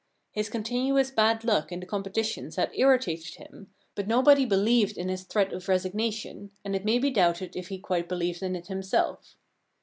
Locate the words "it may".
6.75-6.97